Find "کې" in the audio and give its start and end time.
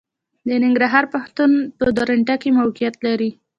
2.41-2.49